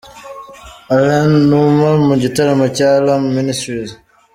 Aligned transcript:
Alain 0.95 1.31
Numa 1.49 1.89
mu 2.07 2.13
gitaramo 2.23 2.65
cya 2.77 2.89
Alarm 2.97 3.23
Ministries. 3.37 3.91